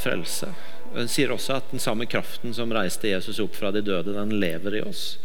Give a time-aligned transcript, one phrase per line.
[0.00, 0.50] frelse.
[0.94, 4.34] Den sier også at den samme kraften som reiste Jesus opp fra de døde, den
[4.42, 5.18] lever i oss.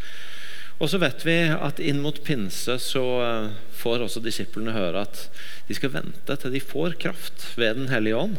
[0.75, 5.21] Og så vet vi at inn mot pinse så eh, får også disiplene høre at
[5.70, 8.36] de skal vente til de får kraft ved Den hellige ånd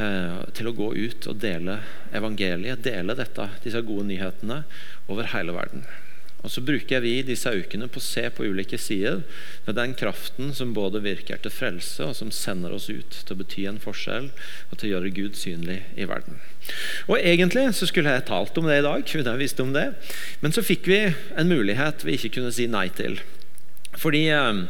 [0.00, 1.82] eh, til å gå ut og dele
[2.16, 4.62] evangeliet, dele dette, disse gode nyhetene
[5.12, 5.84] over hele verden.
[6.46, 9.24] Og så bruker vi disse ukene på å se på ulike sider
[9.66, 13.40] ved den kraften som både virker til frelse, og som sender oss ut til å
[13.40, 16.38] bety en forskjell og til å gjøre Gud synlig i verden.
[17.10, 19.88] Og Egentlig så skulle jeg talt om det i dag, visst om det.
[20.40, 23.18] men så fikk vi en mulighet vi ikke kunne si nei til.
[23.98, 24.62] Fordi eh,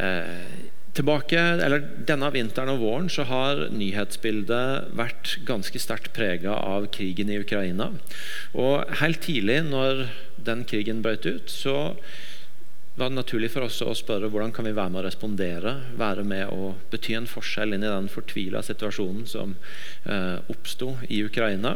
[0.00, 1.40] eh Tilbake,
[2.06, 7.88] Denne vinteren og våren så har nyhetsbildet vært ganske sterkt prega av krigen i Ukraina.
[8.54, 10.04] Og Helt tidlig når
[10.46, 11.94] den krigen brøt ut, så
[12.94, 16.22] var det naturlig for oss å spørre hvordan kan vi være med å respondere, være
[16.26, 19.56] med å bety en forskjell inn i den fortvila situasjonen som
[20.06, 21.74] eh, oppsto i Ukraina.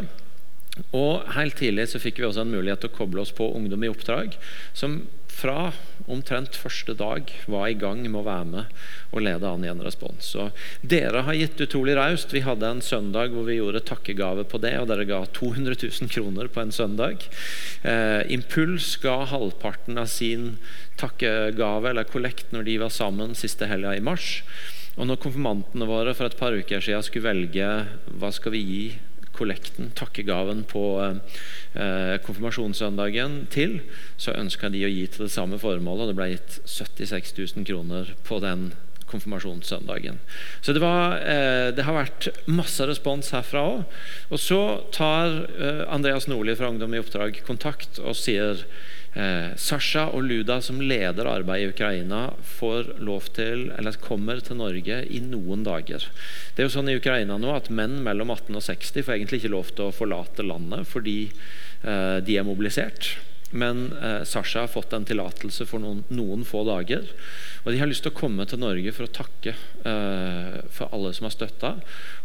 [0.97, 3.85] Og Helt tidlig så fikk vi også en mulighet til å koble oss på Ungdom
[3.85, 4.37] i oppdrag,
[4.77, 5.03] som
[5.39, 5.71] fra
[6.11, 8.79] omtrent første dag var i gang med å være med
[9.13, 10.33] og lede an i en respons.
[10.41, 12.33] Og dere har gitt utrolig raust.
[12.35, 16.11] Vi hadde en søndag hvor vi gjorde takkegave på det, og dere ga 200 000
[16.15, 17.29] kroner på en søndag.
[17.87, 20.57] Eh, Impuls ga halvparten av sin
[20.99, 24.41] takkegave eller kollekt når de var sammen siste helga i mars.
[24.99, 27.69] Og når konfirmantene våre for et par uker siden skulle velge
[28.19, 28.83] hva skal vi gi
[29.39, 33.79] kollekten, takkegaven på eh, konfirmasjonssøndagen til,
[34.21, 36.05] så ønska de å gi til det samme formålet.
[36.07, 38.71] og Det ble gitt 76 000 kroner på den
[39.09, 40.19] konfirmasjonssøndagen.
[40.61, 43.99] Så det, var, eh, det, har vært masse respons herfra òg.
[44.29, 44.61] Og så
[44.95, 48.67] tar eh, Andreas Nordli fra Ungdom i oppdrag kontakt og sier
[49.19, 52.21] Eh, Sasha og Luda, som leder arbeidet i Ukraina,
[52.59, 56.05] får lov til, eller kommer til Norge i noen dager.
[56.55, 59.43] Det er jo sånn i Ukraina nå at Menn mellom 18 og 60 får egentlig
[59.43, 63.17] ikke lov til å forlate landet fordi eh, de er mobilisert.
[63.51, 67.09] Men eh, Sasha har fått en tillatelse for noen, noen, få dager.
[67.65, 71.11] Og De har lyst til å komme til Norge for å takke eh, for alle
[71.17, 71.75] som har støtta,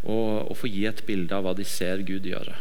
[0.03, 2.59] og, og få gi et bilde av hva de ser Gud gjøre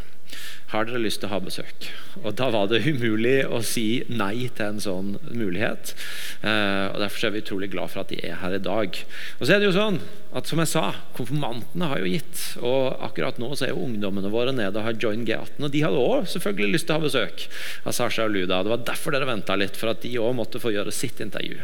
[0.73, 1.89] har dere lyst til å ha besøk?
[2.23, 5.93] Og Da var det umulig å si nei til en sånn mulighet.
[6.41, 8.97] Eh, og Derfor er vi utrolig glad for at de er her i dag.
[9.39, 10.01] Og så er det jo sånn
[10.33, 12.41] at som jeg sa, Konfirmantene har jo gitt.
[12.65, 15.61] Og akkurat nå så er jo ungdommene våre nede og har join G18.
[15.61, 17.47] Og de hadde òg selvfølgelig lyst til å ha besøk
[17.85, 18.63] av Sasha og Luda.
[18.65, 21.61] Det var derfor dere venta litt, for at de òg måtte få gjøre sitt intervju.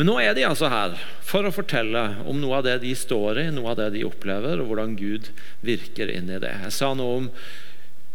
[0.00, 0.96] Men nå er de altså her
[1.28, 4.56] for å fortelle om noe av det de står i, noe av det de opplever,
[4.62, 5.28] og hvordan Gud
[5.60, 6.54] virker inn i det.
[6.64, 7.32] Jeg sa noe om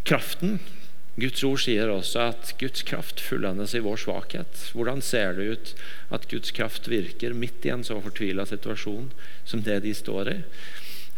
[0.08, 0.60] kraften.
[1.14, 4.64] Guds ord sier også at Guds kraft fullendes i vår svakhet.
[4.74, 5.74] Hvordan ser det ut
[6.14, 9.12] at Guds kraft virker midt i en så fortvila situasjon
[9.46, 10.40] som det de står i?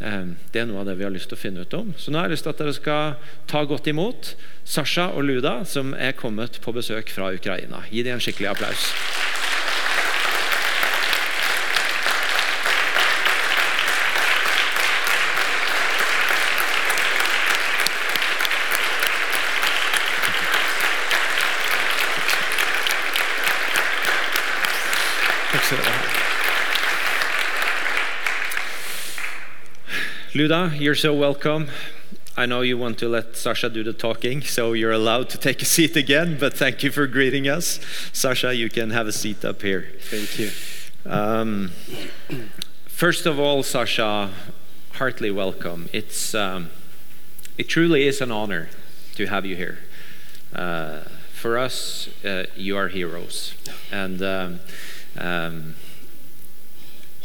[0.04, 1.94] Eh, det er noe av det vi har lyst til å finne ut om.
[1.96, 4.34] Så nå har jeg lyst til at dere skal ta godt imot
[4.68, 7.86] Sasha og Luda, som er kommet på besøk fra Ukraina.
[7.88, 8.92] Gi dem en skikkelig applaus.
[30.36, 31.70] Luda, you're so welcome.
[32.36, 35.62] I know you want to let Sasha do the talking, so you're allowed to take
[35.62, 37.80] a seat again, but thank you for greeting us.
[38.12, 39.94] Sasha, you can have a seat up here.
[40.02, 40.52] Thank you.
[41.10, 41.72] Um,
[42.86, 44.30] first of all, Sasha,
[44.96, 45.88] heartily welcome.
[45.94, 46.70] It's, um,
[47.58, 48.68] it truly is an honor
[49.16, 49.78] to have you here.
[50.54, 53.54] Uh, for us, uh, you are heroes.
[53.90, 54.60] And um,
[55.18, 55.76] um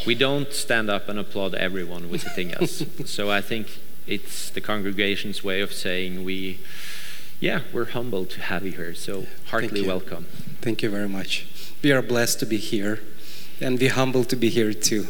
[0.07, 2.85] we don't stand up and applaud everyone visiting us.
[3.05, 6.59] so I think it's the congregation's way of saying we,
[7.39, 8.95] yeah, we're humbled to have you here.
[8.95, 10.25] So heartily Thank welcome.
[10.61, 11.47] Thank you very much.
[11.83, 13.01] We are blessed to be here,
[13.61, 15.07] and we're humbled to be here too.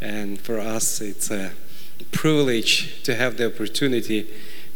[0.00, 1.52] And for us, it's a
[2.12, 4.28] privilege to have the opportunity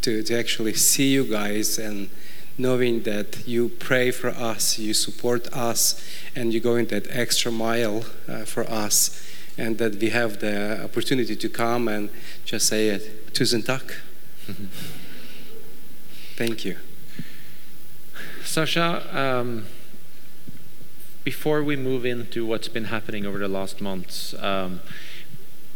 [0.03, 2.11] to, to actually see you guys and
[2.59, 6.05] knowing that you pray for us, you support us,
[6.35, 10.82] and you go in that extra mile uh, for us and that we have the
[10.84, 12.10] opportunity to come and
[12.44, 13.32] just say it.
[13.32, 13.96] Tusen tack.
[16.37, 16.76] Thank you.
[18.44, 19.66] Sasha, um,
[21.25, 24.81] before we move into what's been happening over the last months, um,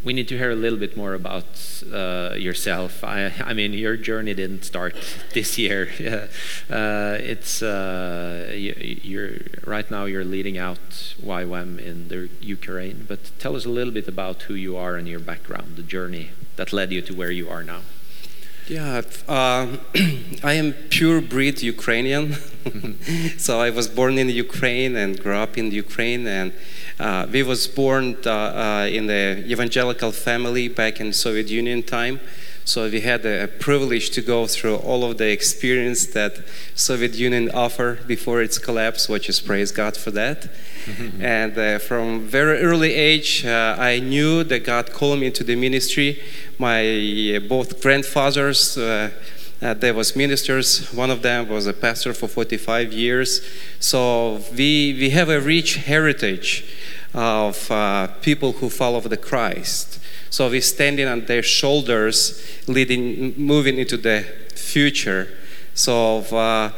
[0.03, 3.03] we need to hear a little bit more about uh, yourself.
[3.03, 4.95] I, I, mean, your journey didn't start
[5.33, 5.89] this year.
[6.69, 10.79] uh, it's uh, you, right now you're leading out
[11.21, 13.05] YWAM in the Ukraine.
[13.07, 16.29] But tell us a little bit about who you are and your background, the journey
[16.55, 17.81] that led you to where you are now?
[18.67, 19.77] Yeah, uh,
[20.43, 22.33] I am pure breed Ukrainian.
[23.37, 26.27] so I was born in Ukraine and grew up in Ukraine.
[26.27, 26.51] And
[27.31, 32.19] we was born uh, uh, in the evangelical family back in Soviet Union time.
[32.65, 36.43] So we had a privilege to go through all of the experience that
[36.75, 40.49] Soviet Union offered before its collapse, which is praise God for that.
[41.21, 45.55] and uh, from very early age, uh, I knew that God called me into the
[45.55, 46.21] ministry.
[46.57, 46.81] My
[47.35, 48.77] uh, both grandfathers.
[48.77, 49.11] Uh,
[49.59, 50.93] there was ministers.
[50.93, 53.41] One of them was a pastor for 45 years.
[53.79, 56.76] So we we have a rich heritage
[57.17, 59.99] of uh, people who follow the Christ.
[60.29, 64.21] So we're standing on their shoulders, leading, moving into the
[64.53, 65.35] future.
[65.73, 66.71] So uh,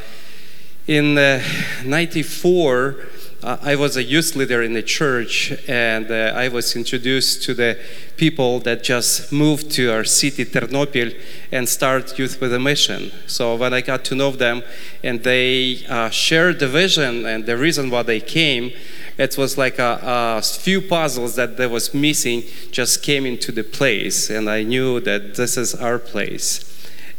[0.88, 2.96] in '94,
[3.44, 7.54] uh, I was a youth leader in the church, and uh, I was introduced to
[7.54, 7.78] the
[8.16, 11.16] people that just moved to our city, Ternopil,
[11.52, 13.12] and start Youth with a Mission.
[13.28, 14.64] So when I got to know them,
[15.04, 18.72] and they uh, shared the vision and the reason why they came,
[19.20, 20.00] it was like a,
[20.38, 25.00] a, few puzzles that there was missing just came into the place and i knew
[25.02, 26.66] that this is our place.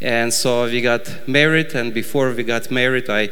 [0.03, 3.29] And so we got married and before we got married i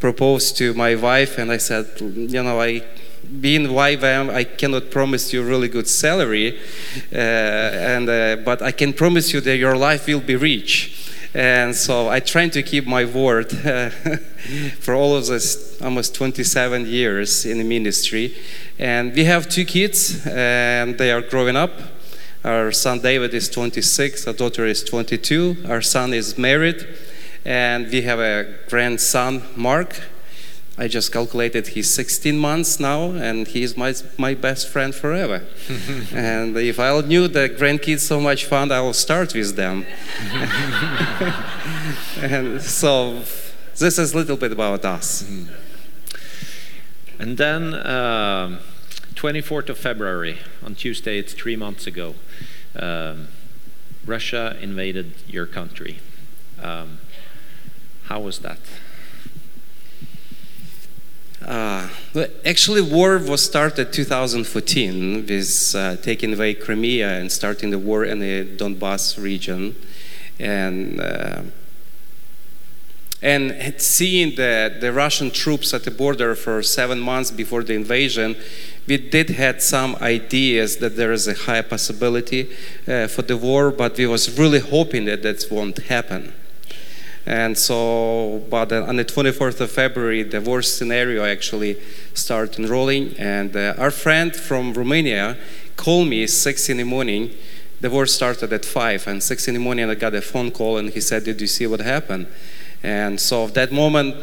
[0.00, 2.82] proposed to my wife and i said you know i
[3.40, 6.58] being wife I, cannot promise you a really good salary
[7.12, 10.99] uh, and uh, but i can promise you that your life will be rich
[11.34, 13.50] and so I try to keep my word
[14.80, 18.36] for all of this almost 27 years in the ministry.
[18.78, 21.70] And we have two kids, and they are growing up.
[22.42, 25.64] Our son David is 26, our daughter is 22.
[25.68, 26.86] Our son is married,
[27.44, 30.00] and we have a grandson, Mark.
[30.80, 35.44] I just calculated he's 16 months now, and he's my, my best friend forever.
[36.14, 39.84] and if I knew the grandkids so much fun, I will start with them.
[42.22, 43.22] and so
[43.76, 45.22] this is a little bit about us.
[45.22, 45.52] Mm-hmm.
[47.22, 48.58] And then, uh,
[49.16, 52.14] 24th of February, on Tuesday, it's three months ago,
[52.74, 53.28] um,
[54.06, 55.98] Russia invaded your country.
[56.62, 57.00] Um,
[58.04, 58.60] how was that?
[61.44, 61.88] Uh,
[62.44, 68.18] actually, war was started 2014 with uh, taking away Crimea and starting the war in
[68.18, 69.74] the Donbass region,
[70.38, 71.42] and uh,
[73.22, 78.34] and seeing the, the Russian troops at the border for seven months before the invasion,
[78.86, 82.50] we did had some ideas that there is a high possibility
[82.88, 86.32] uh, for the war, but we was really hoping that that won't happen.
[87.26, 91.76] And so, but on the 24th of February, the worst scenario actually
[92.14, 93.14] started enrolling.
[93.18, 95.36] And uh, our friend from Romania
[95.76, 97.30] called me six in the morning.
[97.80, 100.76] The war started at five, and six in the morning I got a phone call,
[100.76, 102.26] and he said, "Did you see what happened?"
[102.82, 104.16] And so, at that moment,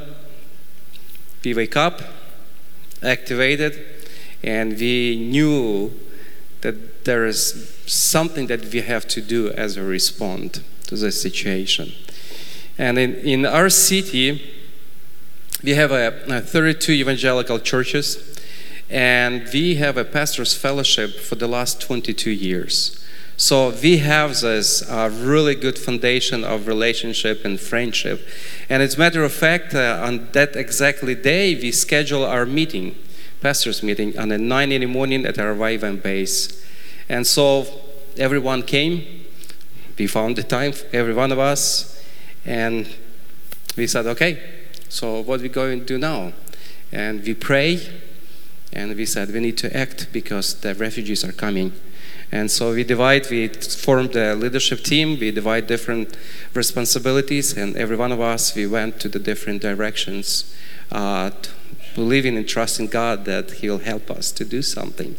[1.44, 2.02] we wake up,
[3.02, 3.74] activated,
[4.44, 5.92] and we knew
[6.62, 11.94] that there is something that we have to do as a response to the situation.
[12.78, 14.54] And in, in our city,
[15.64, 18.40] we have a, a 32 evangelical churches,
[18.90, 23.04] and we have a pastor's fellowship for the last 22 years.
[23.40, 28.28] So we have this uh, really good foundation of relationship and friendship.
[28.68, 32.96] And as a matter of fact, uh, on that exactly day, we schedule our meeting,
[33.42, 36.66] pastor's meeting, on a 9 in the morning at our YWAM base.
[37.10, 37.68] And so
[38.18, 39.26] everyone came.
[40.00, 41.97] We found the time, every one of us.
[42.48, 42.88] And
[43.76, 44.42] we said, okay,
[44.88, 46.32] so what are we going to do now?
[46.94, 47.82] And we pray,
[48.72, 51.74] and we said we need to act because the refugees are coming.
[52.32, 56.16] And so we divide, we formed a leadership team, we divide different
[56.54, 60.56] responsibilities, and every one of us, we went to the different directions,
[60.92, 61.32] uh,
[61.96, 65.18] believing and trusting God that He will help us to do something.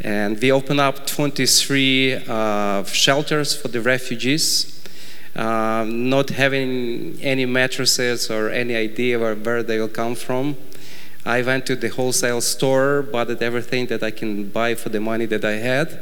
[0.00, 4.77] And we opened up 23 uh, shelters for the refugees
[5.38, 10.56] um, not having any mattresses or any idea where, where they will come from.
[11.24, 15.26] I went to the wholesale store, bought everything that I can buy for the money
[15.26, 16.00] that I had,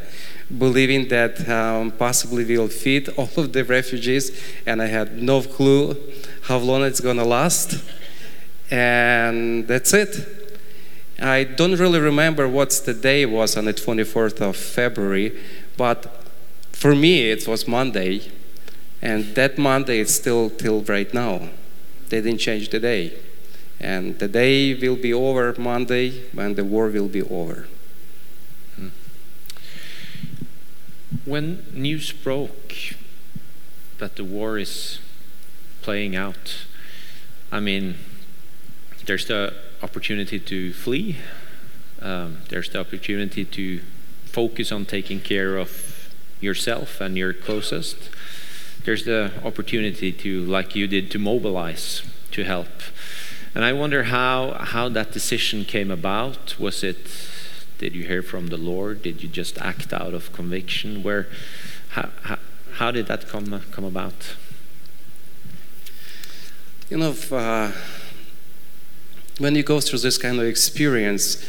[0.56, 4.30] believing that um, possibly we will feed all of the refugees,
[4.64, 5.96] and I had no clue
[6.42, 7.82] how long it's gonna last.
[8.70, 10.16] And that's it.
[11.20, 15.38] I don't really remember what the day was on the 24th of February,
[15.76, 16.24] but
[16.72, 18.30] for me it was Monday
[19.06, 21.50] and that Monday is still till right now.
[22.08, 23.12] They didn't change the day.
[23.78, 27.68] And the day will be over Monday when the war will be over.
[28.74, 28.88] Hmm.
[31.24, 32.74] When news broke
[33.98, 34.98] that the war is
[35.82, 36.66] playing out,
[37.52, 37.94] I mean,
[39.04, 41.18] there's the opportunity to flee,
[42.02, 43.80] um, there's the opportunity to
[44.24, 46.10] focus on taking care of
[46.40, 48.10] yourself and your closest.
[48.86, 52.68] There's the opportunity to, like you did, to mobilize to help.
[53.52, 56.56] And I wonder how, how that decision came about.
[56.60, 56.98] Was it,
[57.78, 59.02] did you hear from the Lord?
[59.02, 61.02] Did you just act out of conviction?
[61.02, 61.26] Where,
[61.88, 62.38] how, how,
[62.74, 64.36] how did that come, come about?
[66.88, 67.72] You know, uh,
[69.38, 71.44] when you go through this kind of experience,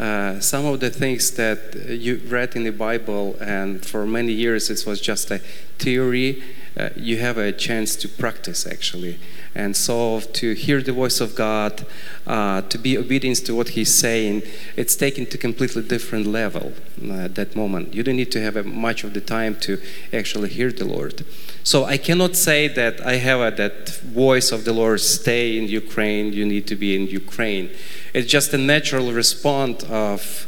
[0.00, 4.70] uh, some of the things that you read in the Bible, and for many years
[4.70, 5.38] it was just a
[5.78, 6.42] theory,
[6.76, 9.18] uh, you have a chance to practice actually.
[9.54, 11.84] And so to hear the voice of God,
[12.26, 14.42] uh, to be obedient to what He's saying,
[14.76, 16.72] it's taken to completely different level
[17.02, 17.92] uh, at that moment.
[17.92, 19.80] You don't need to have a, much of the time to
[20.12, 21.24] actually hear the Lord.
[21.64, 25.64] So I cannot say that I have a, that voice of the Lord, stay in
[25.66, 27.70] Ukraine, you need to be in Ukraine.
[28.14, 30.46] It's just a natural response of,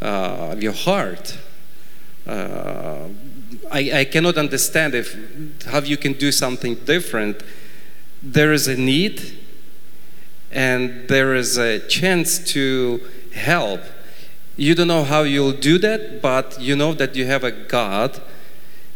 [0.00, 1.38] uh, your heart.
[2.26, 3.08] Uh,
[3.72, 5.16] I, I cannot understand if
[5.64, 7.42] how you can do something different
[8.22, 9.36] there is a need
[10.52, 13.00] and there is a chance to
[13.34, 13.80] help.
[14.56, 18.20] You don't know how you'll do that, but you know that you have a God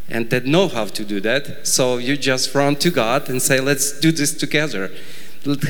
[0.09, 1.67] and that know how to do that.
[1.67, 4.93] So you just run to God and say, let's do this together.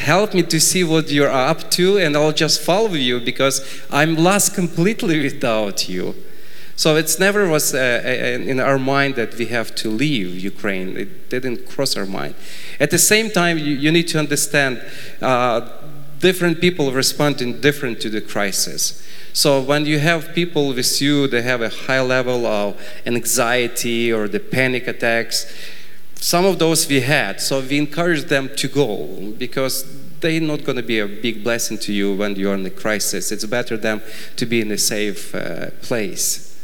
[0.01, 4.17] Help me to see what you're up to, and I'll just follow you because I'm
[4.17, 6.15] lost completely without you.
[6.77, 10.97] So it's never was uh, in our mind that we have to leave Ukraine.
[10.97, 12.35] It didn't cross our mind.
[12.79, 14.85] At the same time, you, you need to understand
[15.23, 15.69] uh,
[16.21, 19.03] different people responding different to the crisis.
[19.33, 24.29] So when you have people with you, they have a high level of anxiety or
[24.29, 25.51] the panic attacks.
[26.17, 29.85] Some of those we had, so we encourage them to go because
[30.21, 33.33] they're not going to be a big blessing to you when you're in a crisis.
[33.33, 34.03] It's better them
[34.37, 36.56] to be in a safe uh, place.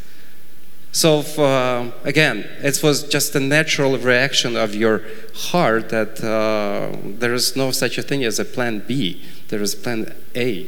[0.93, 5.01] So uh, again, it was just a natural reaction of your
[5.35, 9.23] heart that uh, there is no such a thing as a plan B.
[9.49, 10.67] There is plan A,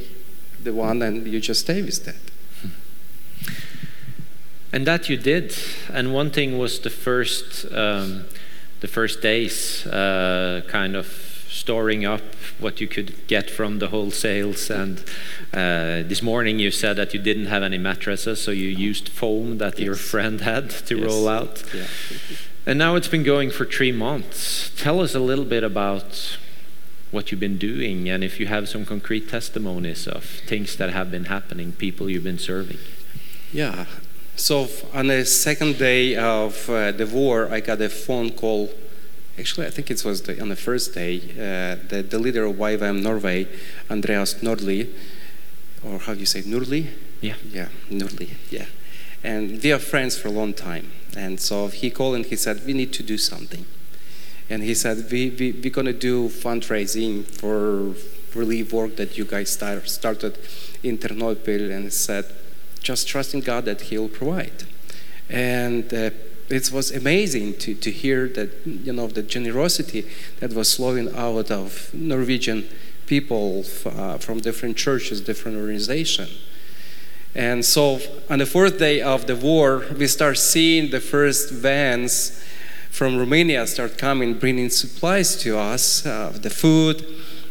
[0.63, 2.17] the one, and you just stay with that.
[4.73, 5.55] And that you did.
[5.93, 8.25] And one thing was the first, um,
[8.81, 12.21] the first days, uh, kind of storing up
[12.59, 14.71] what you could get from the wholesales.
[14.71, 14.99] And
[15.53, 19.59] uh, this morning you said that you didn't have any mattresses, so you used foam
[19.59, 19.87] that yes.
[19.87, 21.07] your friend had to yes.
[21.07, 21.63] roll out.
[21.73, 21.87] Yeah.
[22.67, 24.73] And now it's been going for three months.
[24.77, 26.39] Tell us a little bit about
[27.13, 31.13] what you've been doing and if you have some concrete testimonies of things that have
[31.13, 32.79] been happening, people you've been serving.
[33.53, 33.87] Yeah.
[34.35, 38.71] So on the second day of uh, the war, I got a phone call
[39.39, 42.57] Actually, I think it was the, on the first day, uh, the, the leader of
[42.57, 43.49] YWAM Norway,
[43.91, 44.89] Andreas Nordli,
[45.85, 46.87] or how do you say, Nordli?
[47.21, 47.35] Yeah.
[47.51, 48.67] Yeah, Nurli, yeah.
[49.25, 50.93] And we are friends for a long time.
[51.17, 53.65] And so he called and he said, we need to do something.
[54.51, 57.95] And he said, we, we, we're going to do fundraising for
[58.39, 60.39] relief work that you guys start, started
[60.83, 62.27] in Ternopil and said,
[62.81, 64.65] just trust in God that he'll provide.
[65.31, 66.11] And uh,
[66.55, 70.07] it was amazing to, to hear that, you know, the generosity
[70.41, 72.69] that was flowing out of Norwegian
[73.07, 76.39] people uh, from different churches, different organizations.
[77.35, 82.43] And so on the fourth day of the war, we start seeing the first vans
[82.91, 87.05] from Romania start coming, bringing supplies to us, uh, the food.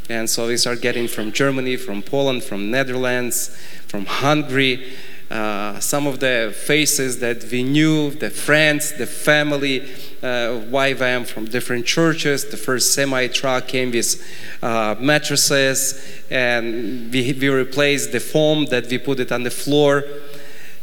[0.09, 3.49] And so we start getting from Germany, from Poland, from Netherlands,
[3.87, 4.93] from Hungary,
[5.33, 9.81] uh, some of the faces that we knew, the friends, the family
[10.21, 12.45] uh, YWAM from different churches.
[12.45, 14.23] The first semi truck came with
[14.61, 20.03] uh, mattresses, and we, we replaced the foam that we put it on the floor.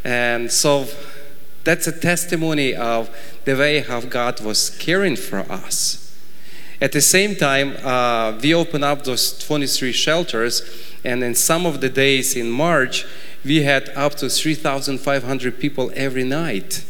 [0.03, 0.89] And so
[1.63, 3.09] that's a testimony of
[3.45, 6.13] the way how God was caring for us.
[6.81, 10.63] At the same time, uh, we opened up those 23 shelters,
[11.05, 13.07] and in some of the days in March,
[13.45, 16.85] we had up to 3,500 people every night.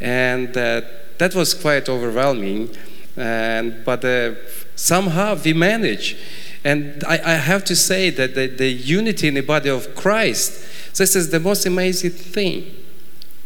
[0.00, 0.82] And uh,
[1.18, 2.70] that was quite overwhelming.
[3.16, 4.34] And, but uh,
[4.76, 6.16] somehow we managed.
[6.64, 10.96] And I, I, have to say that the, the unity in the body of Christ,
[10.96, 12.74] this is the most amazing thing.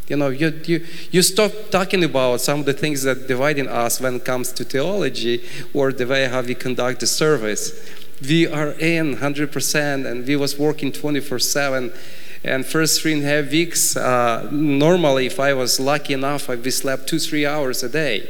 [0.08, 4.00] You know, you, you, you stop talking about some of the things that dividing us
[4.00, 7.88] when it comes to theology or the way how we conduct the service.
[8.20, 11.92] We are in 100% and we was working 24 7
[12.44, 16.56] And first three and a half weeks, uh, normally, if I was lucky enough, I
[16.56, 18.28] we slept two, three hours a day.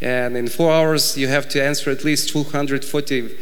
[0.00, 3.36] And in four hours, you have to answer at least 240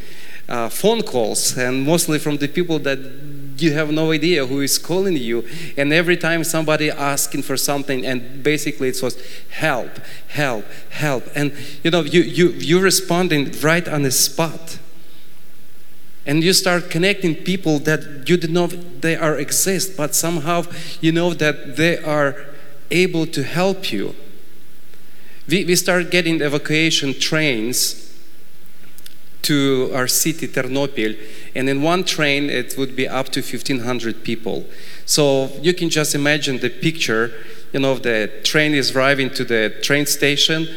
[0.48, 2.98] uh, phone calls, and mostly from the people that
[3.56, 5.46] you have no idea who is calling you.
[5.76, 9.16] And every time somebody asking for something, and basically it was
[9.50, 9.90] help,
[10.28, 11.24] help, help.
[11.36, 11.52] And
[11.84, 14.78] you know, you, you, you're responding right on the spot.
[16.26, 20.64] And you start connecting people that you didn't know they are exist, but somehow
[21.00, 22.36] you know that they are
[22.90, 24.14] able to help you.
[25.48, 28.10] We, we start getting evacuation trains
[29.42, 31.16] to our city, Ternopil,
[31.54, 34.66] and in one train it would be up to 1,500 people.
[35.06, 37.32] So you can just imagine the picture,
[37.72, 40.68] you know, the train is arriving to the train station,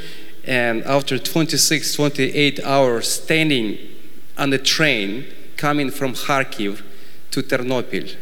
[0.46, 3.78] and after 26, 28 hours standing
[4.38, 5.26] on the train
[5.58, 6.82] coming from Kharkiv
[7.32, 8.16] to Ternopil.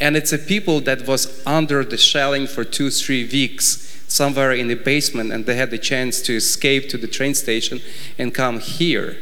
[0.00, 4.68] And it's a people that was under the shelling for two, three weeks, somewhere in
[4.68, 7.80] the basement, and they had the chance to escape to the train station
[8.18, 9.16] and come here.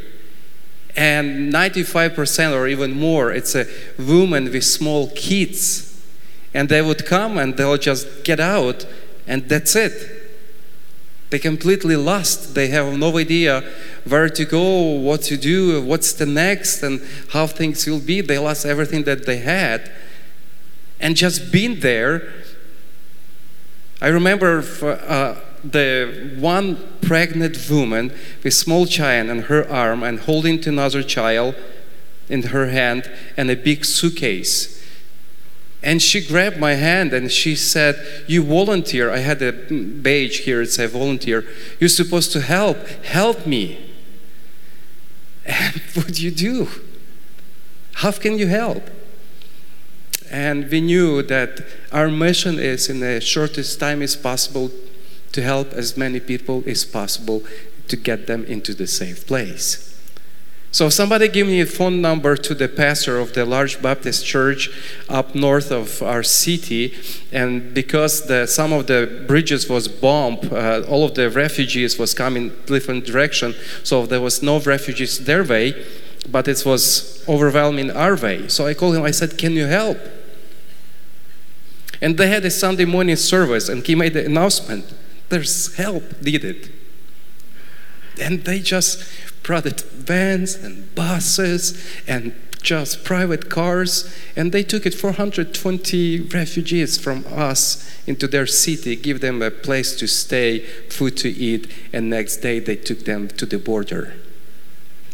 [0.97, 3.67] And 95% or even more, it's a
[3.99, 5.89] woman with small kids.
[6.55, 8.87] And they would come and they'll just get out,
[9.27, 10.22] and that's it.
[11.33, 12.55] They completely lost.
[12.55, 13.65] They have no idea
[14.05, 18.21] where to go, what to do, what's the next, and how things will be.
[18.21, 19.91] They lost everything that they had.
[21.01, 22.31] And just being there,
[24.03, 28.13] I remember for, uh, the one pregnant woman
[28.45, 31.55] with small child in her arm and holding to another child
[32.29, 34.82] in her hand and a big suitcase.
[35.83, 39.11] And she grabbed my hand and she said, You volunteer.
[39.11, 41.45] I had a badge here, it said volunteer.
[41.81, 42.87] You're supposed to help.
[43.05, 43.91] Help me.
[45.45, 46.69] And what do you do?
[47.95, 48.91] How can you help?
[50.31, 51.61] And we knew that
[51.93, 54.71] our mission is, in the shortest time as possible,
[55.33, 57.43] to help as many people as possible
[57.89, 59.92] to get them into the safe place.
[60.73, 64.71] So somebody give me a phone number to the pastor of the large Baptist church
[65.07, 66.95] up north of our city,
[67.31, 72.15] and because the, some of the bridges was bombed, uh, all of the refugees was
[72.15, 75.85] coming different direction, so there was no refugees their way,
[76.31, 78.49] but it was overwhelming our way.
[78.49, 79.03] So I called him.
[79.03, 79.99] I said, "Can you help?"
[82.01, 84.87] And they had a Sunday morning service, and he made the announcement:
[85.29, 86.73] "There's help needed."
[88.19, 89.05] And they just
[89.43, 97.25] brought vans and buses and just private cars, and they took it 420 refugees from
[97.29, 102.37] us into their city, give them a place to stay, food to eat, and next
[102.37, 104.15] day they took them to the border,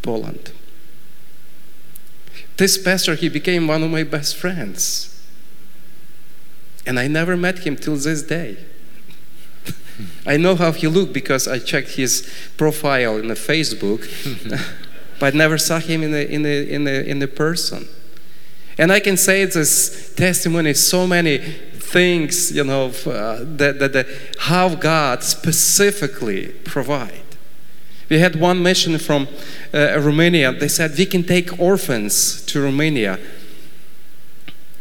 [0.02, 0.52] Poland.
[2.58, 5.14] This pastor, he became one of my best friends.
[6.86, 8.56] And I never met him till this day.
[10.26, 14.08] I know how he looked because I checked his profile in the Facebook,
[15.20, 17.88] but never saw him in the, in the, in the, in the person.
[18.76, 24.06] And I can say this testimony, so many things, you know, uh, that, that, that
[24.38, 27.22] how God specifically provide.
[28.08, 29.28] We had one mission from
[29.74, 30.52] uh, Romania.
[30.52, 33.18] They said we can take orphans to Romania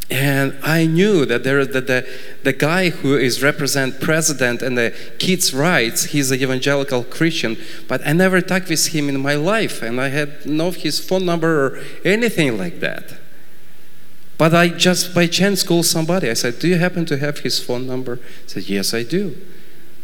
[0.09, 2.09] and I knew that there the, the,
[2.43, 7.57] the guy who is represent president and the kids' rights, he's an evangelical Christian,
[7.89, 11.25] but I never talked with him in my life, and I had no his phone
[11.25, 13.19] number or anything like that.
[14.37, 16.29] But I just by chance called somebody.
[16.29, 19.35] I said, "Do you happen to have his phone number?" He said, "Yes, I do."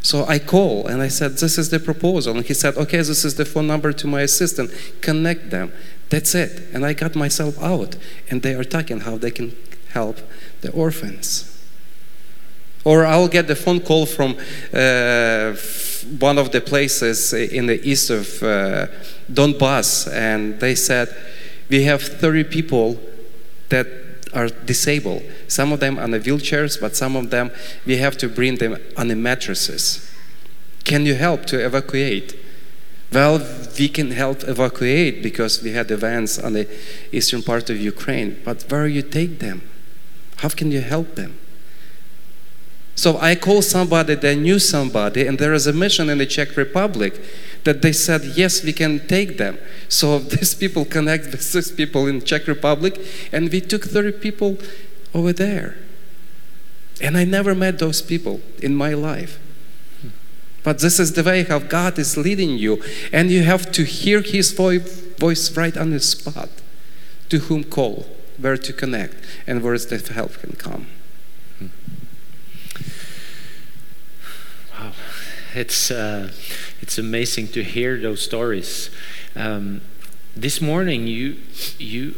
[0.01, 3.23] So I call and I said, "This is the proposal." And he said, "Okay, this
[3.23, 4.71] is the phone number to my assistant.
[5.01, 5.71] Connect them."
[6.09, 6.63] That's it.
[6.73, 7.95] And I got myself out,
[8.29, 9.55] and they are talking how they can
[9.93, 10.17] help
[10.61, 11.49] the orphans.
[12.83, 14.35] Or I'll get the phone call from
[14.73, 15.55] uh,
[16.19, 18.87] one of the places in the east of uh,
[19.31, 21.15] Donbass, and they said,
[21.69, 22.99] We have 30 people
[23.69, 23.87] that
[24.33, 25.23] are disabled.
[25.47, 27.51] Some of them on the wheelchairs, but some of them
[27.85, 30.09] we have to bring them on the mattresses.
[30.83, 32.35] Can you help to evacuate?
[33.13, 33.39] Well,
[33.79, 36.67] we can help evacuate because we had the vans on the
[37.11, 39.61] eastern part of Ukraine, but where you take them?
[40.37, 41.37] How can you help them?
[42.95, 46.55] So I called somebody that knew somebody, and there is a mission in the Czech
[46.55, 47.19] Republic
[47.63, 49.57] that they said, yes, we can take them.
[49.89, 52.99] So these people connect with these people in Czech Republic,
[53.31, 54.57] and we took 30 people
[55.13, 55.77] over there.
[57.01, 59.39] And I never met those people in my life.
[60.63, 64.21] But this is the way how God is leading you, and you have to hear
[64.21, 66.49] His voice right on the spot.
[67.29, 68.05] To whom call?
[68.39, 69.15] where to connect
[69.47, 70.87] and where the help can come.
[74.79, 74.91] Wow,
[75.53, 76.31] it's uh,
[76.81, 78.89] it's amazing to hear those stories.
[79.35, 79.81] Um,
[80.35, 81.37] this morning, you
[81.77, 82.15] you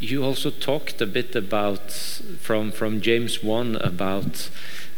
[0.00, 1.92] you also talked a bit about
[2.40, 4.50] from from James one about.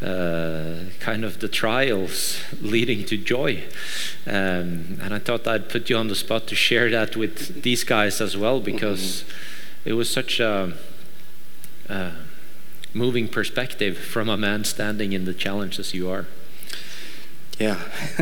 [0.02, 3.62] Uh, kind of the trials leading to joy.
[4.26, 7.84] Um, and I thought I'd put you on the spot to share that with these
[7.84, 9.53] guys as well, because mm -hmm
[9.84, 10.72] it was such a.
[11.88, 12.10] Uh,
[12.94, 16.26] moving perspective from a man standing in the challenge as you are.
[17.58, 17.80] Yeah.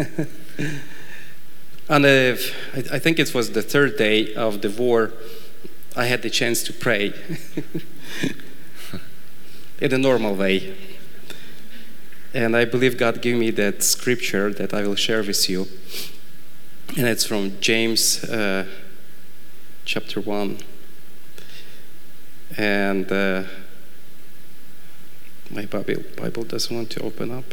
[1.88, 2.36] and uh,
[2.74, 5.12] I, I think it was the third day of the war,
[5.94, 7.12] I had the chance to pray
[9.80, 10.74] in a normal way.
[12.34, 15.68] And I believe God gave me that scripture that I will share with you.
[16.96, 18.66] And it's from James uh,
[19.84, 20.58] chapter 1.
[22.56, 23.44] And uh,
[25.50, 27.44] my Bible, Bible doesn't want to open up.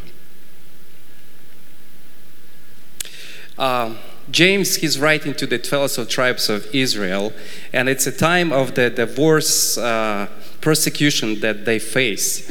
[3.58, 3.94] Uh,
[4.30, 7.32] James, he's writing to the 12 tribes of Israel,
[7.72, 10.28] and it's a time of the divorce uh,
[10.60, 12.50] persecution that they face.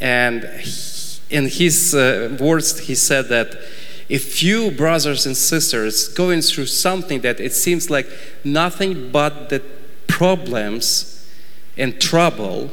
[0.00, 0.44] And
[1.28, 3.56] in his uh, words, he said that
[4.08, 8.08] if you brothers and sisters going through something that it seems like
[8.42, 9.62] nothing but the
[10.06, 11.17] problems
[11.78, 12.70] and trouble,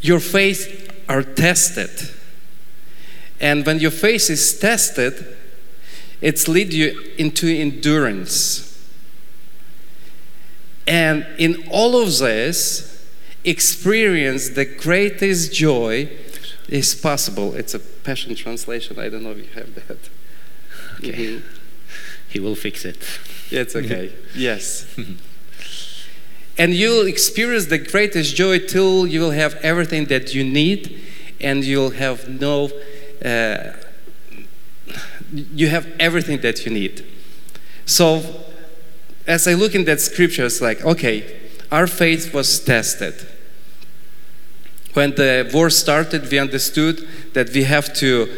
[0.00, 1.90] your faith are tested.
[3.40, 5.36] And when your faith is tested,
[6.20, 8.66] it's lead you into endurance.
[10.86, 13.08] And in all of this,
[13.44, 16.10] experience the greatest joy
[16.68, 17.54] is possible.
[17.54, 18.98] It's a passion translation.
[18.98, 19.98] I don't know if you have that.
[20.98, 21.12] Okay.
[21.12, 21.56] Mm-hmm.
[22.28, 22.98] He will fix it.
[23.50, 24.12] It's okay.
[24.34, 24.86] yes.
[26.60, 31.00] and you'll experience the greatest joy till you will have everything that you need
[31.40, 32.70] and you'll have no
[33.24, 33.72] uh,
[35.32, 37.06] you have everything that you need.
[37.86, 38.22] So,
[39.26, 41.40] as I look in that scripture, it's like, okay,
[41.72, 43.14] our faith was tested.
[44.92, 48.28] When the war started, we understood that we have to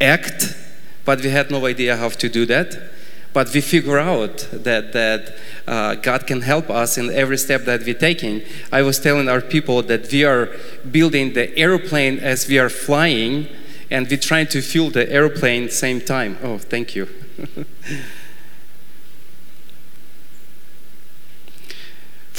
[0.00, 0.56] act,
[1.04, 2.89] but we had no idea how to do that.
[3.32, 7.84] But we figure out that, that uh, God can help us in every step that
[7.84, 8.42] we're taking.
[8.72, 10.48] I was telling our people that we are
[10.90, 13.46] building the airplane as we are flying,
[13.90, 16.38] and we're trying to fuel the airplane same time.
[16.42, 17.08] Oh, thank you.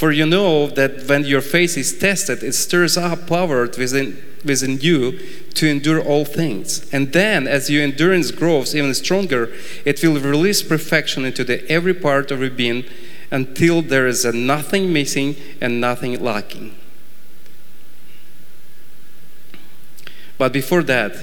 [0.02, 4.80] For you know that when your faith is tested, it stirs up power within, within
[4.80, 5.20] you
[5.54, 6.92] to endure all things.
[6.92, 9.54] And then, as your endurance grows even stronger,
[9.86, 12.86] it will release perfection into the every part of your being
[13.30, 16.76] until there is nothing missing and nothing lacking.
[20.40, 21.14] But before that,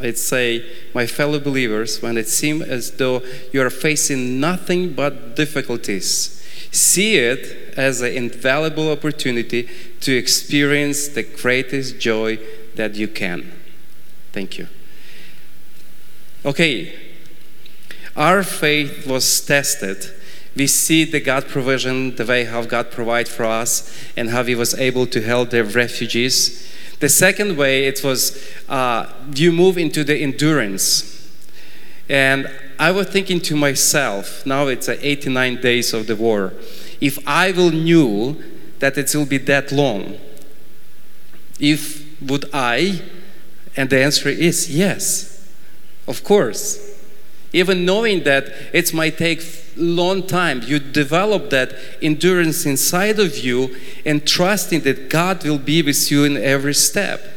[0.00, 5.36] I'd say, my fellow believers, when it seems as though you are facing nothing but
[5.36, 6.42] difficulties,
[6.76, 9.68] see it as an invaluable opportunity
[10.00, 12.38] to experience the greatest joy
[12.74, 13.52] that you can.
[14.32, 14.68] Thank you.
[16.44, 16.94] Okay,
[18.14, 20.12] our faith was tested.
[20.54, 24.54] We see the God provision, the way how God provided for us, and how He
[24.54, 26.66] was able to help the refugees
[26.98, 31.30] the second way, it was uh, you move into the endurance.
[32.08, 36.52] And I was thinking to myself, now it's uh, 89 days of the war.
[37.00, 38.42] If I will knew
[38.78, 40.18] that it will be that long,
[41.58, 43.02] if would I?
[43.76, 45.50] And the answer is yes,
[46.06, 46.98] of course.
[47.52, 49.42] Even knowing that it might take
[49.76, 55.82] long time, you develop that endurance inside of you and trusting that God will be
[55.82, 57.35] with you in every step.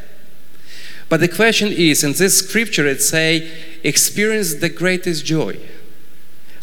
[1.09, 3.51] But the question is, in this scripture, it say,
[3.83, 5.59] experience the greatest joy.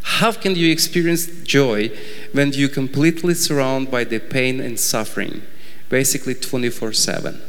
[0.03, 1.91] How can you experience joy
[2.33, 5.43] when you're completely surrounded by the pain and suffering,
[5.89, 7.43] basically 24 7?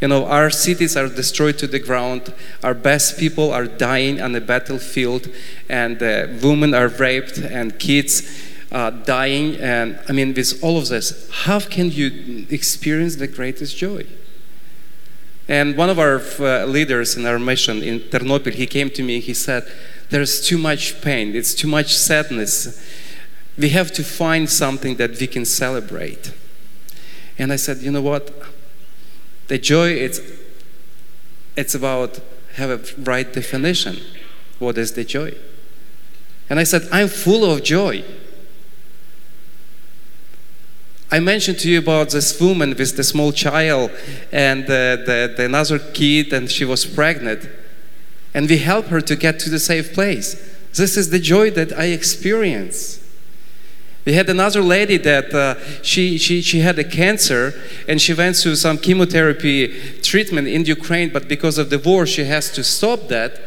[0.00, 2.34] You know, our cities are destroyed to the ground.
[2.64, 5.28] Our best people are dying on the battlefield,
[5.68, 8.22] and uh, women are raped, and kids
[8.72, 9.56] uh, dying.
[9.56, 14.04] And I mean, with all of this, how can you experience the greatest joy?
[15.48, 19.20] And one of our uh, leaders in our mission in Ternopil, he came to me.
[19.20, 19.64] He said,
[20.10, 21.34] "There's too much pain.
[21.34, 22.84] It's too much sadness.
[23.56, 26.32] We have to find something that we can celebrate."
[27.38, 28.30] And I said, "You know what?"
[29.48, 30.20] The joy, it's,
[31.56, 32.20] it's about
[32.54, 33.96] have a right definition.
[34.58, 35.34] What is the joy?
[36.50, 38.04] And I said, I'm full of joy.
[41.10, 43.90] I mentioned to you about this woman with the small child
[44.30, 47.48] and the, the, the another kid, and she was pregnant.
[48.34, 50.36] And we help her to get to the safe place.
[50.74, 53.02] This is the joy that I experience.
[54.04, 57.52] We had another lady that uh, she, she, she had a cancer
[57.86, 62.24] and she went through some chemotherapy treatment in Ukraine, but because of the war, she
[62.24, 63.40] has to stop that.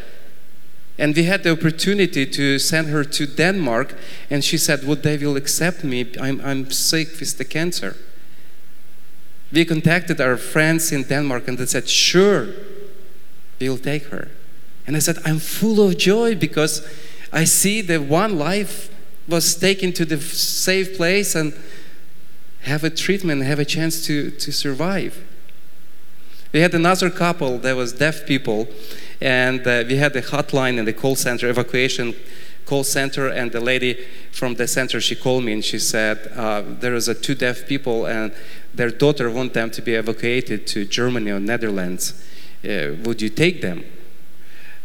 [1.02, 3.96] And we had the opportunity to send her to Denmark,
[4.30, 6.06] and she said, Would they will accept me?
[6.22, 7.98] I'm, I'm sick with the cancer.
[9.52, 12.50] We contacted our friends in Denmark and they said, Sure,
[13.60, 14.30] we'll take her.
[14.86, 16.88] And I said, I'm full of joy because
[17.34, 18.94] I see that one life
[19.28, 21.54] was taken to the safe place and
[22.62, 25.26] have a treatment, have a chance to, to survive.
[26.54, 28.68] We had another couple that was deaf people,
[29.22, 32.16] and uh, we had a hotline in the call center, evacuation
[32.66, 36.64] call center, and the lady from the center she called me and she said uh,
[36.66, 38.34] there is a two deaf people and
[38.74, 42.26] their daughter want them to be evacuated to Germany or Netherlands.
[42.64, 43.84] Uh, would you take them?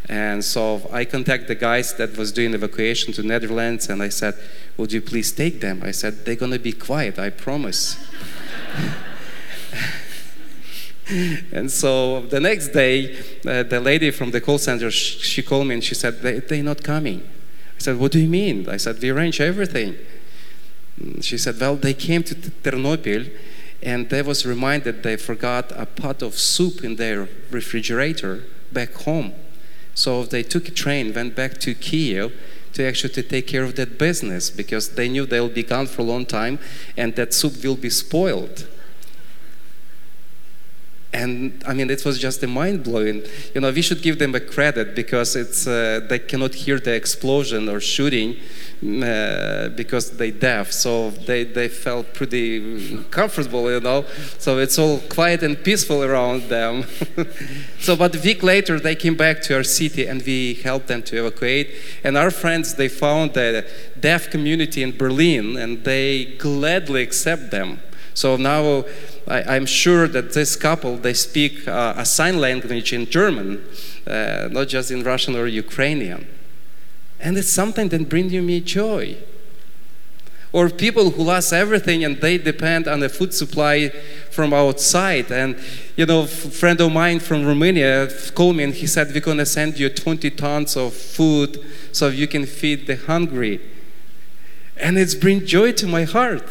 [0.08, 4.34] And so I contacted the guys that was doing evacuation to Netherlands, and I said,
[4.76, 7.96] "Would you please take them?" I said, "They're gonna be quiet, I promise."
[11.52, 13.16] and so the next day,
[13.46, 16.40] uh, the lady from the call center sh- she called me and she said, they,
[16.40, 17.22] "They're not coming."
[17.76, 19.94] I said, "What do you mean?" I said, "We arrange everything."
[21.20, 23.30] She said, "Well, they came to Ternopil."
[23.82, 28.42] And they was reminded they forgot a pot of soup in their refrigerator
[28.72, 29.32] back home.
[29.94, 32.32] So they took a train, went back to Kiev
[32.72, 36.02] to actually to take care of that business because they knew they'll be gone for
[36.02, 36.58] a long time
[36.96, 38.66] and that soup will be spoiled.
[41.16, 43.22] And I mean, it was just a mind blowing.
[43.54, 46.94] You know, we should give them a credit because it's uh, they cannot hear the
[46.94, 48.36] explosion or shooting
[48.82, 50.72] uh, because they deaf.
[50.72, 54.04] So they, they felt pretty comfortable, you know.
[54.38, 56.84] So it's all quiet and peaceful around them.
[57.80, 61.02] so, but a week later, they came back to our city and we helped them
[61.04, 61.70] to evacuate.
[62.04, 63.64] And our friends, they found a
[63.98, 67.80] deaf community in Berlin and they gladly accept them.
[68.12, 68.84] So now
[69.28, 73.64] I, am sure that this couple, they speak uh, a sign language in German,
[74.06, 76.28] uh, not just in Russian or Ukrainian.
[77.18, 79.16] And it's something that brings me joy.
[80.52, 83.88] Or people who lost everything and they depend on the food supply
[84.30, 85.30] from outside.
[85.32, 85.58] And,
[85.96, 89.44] you know, a friend of mine from Romania called me and he said, We're to
[89.44, 91.62] send you 20 tons of food
[91.92, 93.60] so you can feed the hungry.
[94.76, 96.48] And it's bring joy to my heart.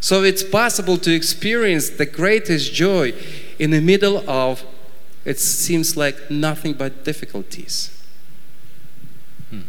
[0.00, 3.12] So it's possible to experience the greatest joy
[3.58, 4.64] in the middle of,
[5.26, 8.02] it seems like nothing but difficulties.
[9.50, 9.60] Hmm.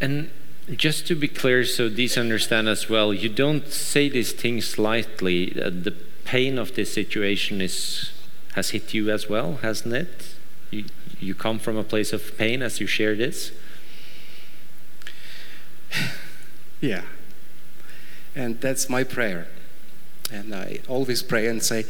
[0.00, 0.30] And
[0.74, 5.52] just to be clear, so these understand as well, you don't say these things lightly.
[5.60, 8.12] Uh, the pain of this situation is
[8.54, 10.34] has hit you as well, hasn't it?
[10.70, 10.86] You,
[11.20, 13.52] you come from a place of pain as you share this.
[16.80, 17.02] yeah.
[18.38, 19.48] And that's my prayer.
[20.30, 21.84] And I always pray and say,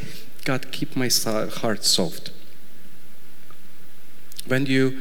[0.46, 1.10] God, keep my
[1.60, 2.30] heart soft.
[4.46, 4.98] When you,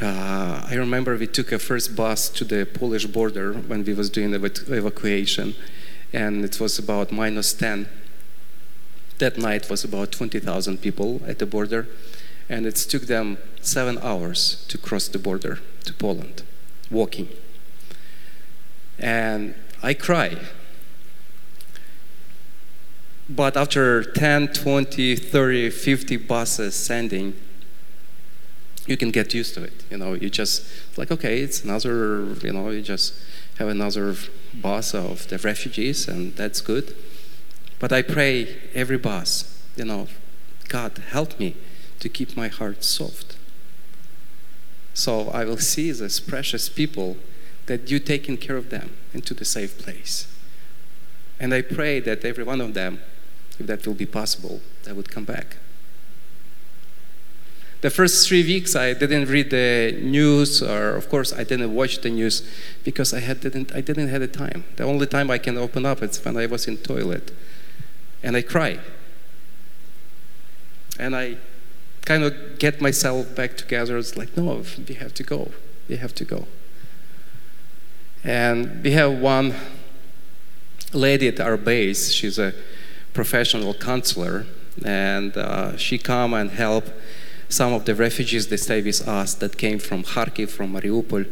[0.00, 4.10] uh, I remember we took a first bus to the Polish border when we was
[4.10, 5.54] doing ev- evacuation,
[6.12, 7.88] and it was about minus 10.
[9.18, 11.86] That night was about 20,000 people at the border,
[12.48, 16.42] and it took them seven hours to cross the border to Poland,
[16.90, 17.28] walking.
[18.98, 20.36] And I cry.
[23.28, 27.34] But after 10, 20, 30, 50 buses sending,
[28.86, 29.84] you can get used to it.
[29.90, 30.66] You know, you just
[30.98, 33.14] like, okay, it's another, you know, you just
[33.58, 34.14] have another
[34.54, 36.94] bus of the refugees, and that's good.
[37.78, 40.08] But I pray every bus, you know,
[40.68, 41.56] God, help me
[42.00, 43.36] to keep my heart soft.
[44.94, 47.16] So I will see these precious people
[47.66, 50.26] that you taking care of them into the safe place.
[51.38, 53.00] And I pray that every one of them,
[53.58, 55.56] if that will be possible, that would come back.
[57.82, 62.00] The first three weeks, I didn't read the news, or of course, I didn't watch
[62.00, 62.48] the news
[62.84, 64.62] because I had didn't I didn't have the time.
[64.76, 67.32] The only time I can open up is when I was in toilet,
[68.22, 68.78] and I cry,
[70.96, 71.38] and I
[72.04, 73.98] kind of get myself back together.
[73.98, 75.50] It's like, no, we have to go.
[75.88, 76.46] We have to go.
[78.24, 79.54] And we have one
[80.92, 82.12] lady at our base.
[82.12, 82.52] She's a
[83.12, 84.46] professional counselor,
[84.84, 86.84] and uh, she come and help
[87.48, 91.26] some of the refugees that stay with us that came from Kharkiv, from Mariupol,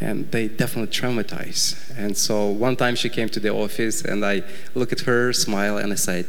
[0.00, 1.96] and they definitely traumatized.
[1.96, 4.42] And so one time she came to the office, and I
[4.74, 6.26] look at her, smile, and I said,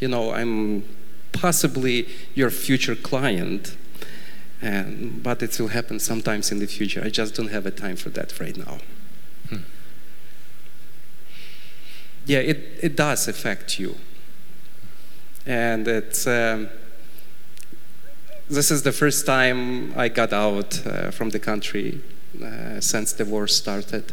[0.00, 0.84] "You know, I'm
[1.32, 3.76] possibly your future client.
[4.62, 7.02] And, but it will happen sometimes in the future.
[7.02, 8.78] I just don't have a time for that right now.
[9.48, 9.56] Hmm.
[12.30, 13.96] Yeah, it, it does affect you.
[15.44, 16.68] And it's, um,
[18.48, 22.00] this is the first time I got out uh, from the country
[22.40, 24.12] uh, since the war started.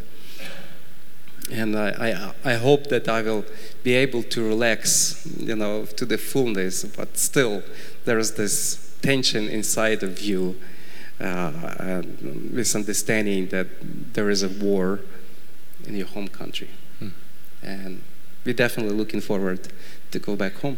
[1.52, 3.46] And I, I, I hope that I will
[3.84, 7.62] be able to relax, you know, to the fullness, but still
[8.06, 10.56] there's this tension inside of you,
[11.20, 13.68] uh, misunderstanding that
[14.16, 15.02] there is a war
[15.86, 16.70] in your home country.
[17.62, 17.67] Hmm.
[17.67, 18.02] And
[18.46, 19.67] we're definitely looking forward
[20.12, 20.78] to go back home.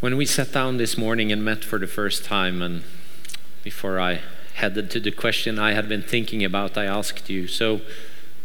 [0.00, 2.84] When we sat down this morning and met for the first time, and
[3.64, 4.20] before I
[4.54, 7.80] headed to the question I had been thinking about, I asked you, So,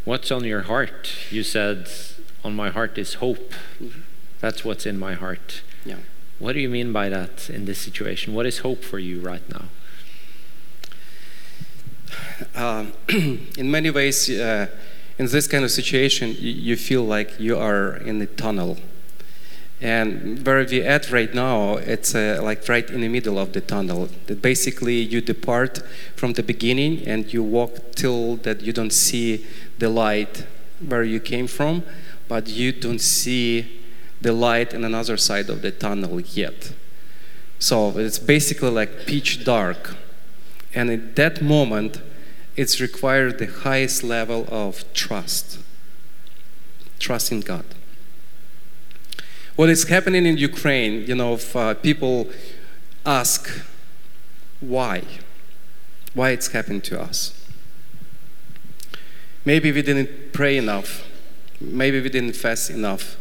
[0.04, 1.14] what's on your heart?
[1.30, 1.92] You said,
[2.44, 3.54] On my heart is hope.
[4.40, 5.62] That's what's in my heart.
[5.86, 5.98] Yeah.
[6.40, 8.34] What do you mean by that in this situation?
[8.34, 9.66] What is hope for you right now?
[12.56, 12.94] Um,
[13.58, 14.68] in many ways, uh,
[15.18, 18.78] in this kind of situation, you, feel like you are in a tunnel.
[19.80, 23.62] And where we're at right now, it's uh, like right in the middle of the
[23.62, 24.10] tunnel.
[24.28, 25.84] That basically you depart
[26.16, 29.46] from the beginning and you walk till that you don't see
[29.80, 30.46] the light
[30.88, 31.84] where you came from,
[32.28, 33.82] but you don't see
[34.22, 36.74] the light in another side of the tunnel yet.
[37.60, 39.96] So it's basically like pitch dark.
[40.74, 42.02] And at that moment,
[42.56, 45.60] it's required the highest level of trust.
[47.00, 47.66] Trust in God
[49.56, 52.28] what is happening in Ukraine, you know, if uh, people
[53.06, 53.50] ask
[54.60, 55.04] why,
[56.14, 57.40] why it's happened to us.
[59.46, 61.06] Maybe we didn't pray enough.
[61.60, 63.18] Maybe we didn't fast enough.